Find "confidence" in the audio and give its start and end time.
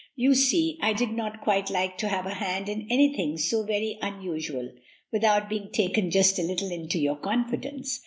7.17-7.99